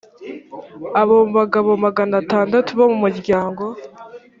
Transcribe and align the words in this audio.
abo 1.01 1.17
bagabo 1.37 1.71
magana 1.85 2.13
atandatu 2.21 2.69
bo 2.79 2.85
mu 2.91 2.97
muryango 3.03 3.63